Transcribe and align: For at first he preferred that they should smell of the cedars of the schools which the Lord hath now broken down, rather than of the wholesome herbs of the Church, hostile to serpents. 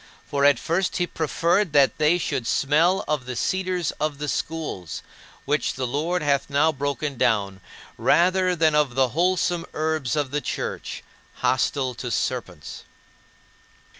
For 0.25 0.45
at 0.45 0.57
first 0.57 0.97
he 0.97 1.05
preferred 1.05 1.73
that 1.73 1.99
they 1.99 2.17
should 2.17 2.47
smell 2.47 3.03
of 3.07 3.27
the 3.27 3.35
cedars 3.35 3.91
of 4.01 4.17
the 4.17 4.27
schools 4.27 5.03
which 5.45 5.75
the 5.75 5.85
Lord 5.85 6.23
hath 6.23 6.49
now 6.49 6.71
broken 6.71 7.17
down, 7.17 7.61
rather 7.99 8.55
than 8.55 8.73
of 8.73 8.95
the 8.95 9.09
wholesome 9.09 9.63
herbs 9.75 10.15
of 10.15 10.31
the 10.31 10.41
Church, 10.41 11.03
hostile 11.35 11.93
to 11.93 12.09
serpents. 12.09 12.81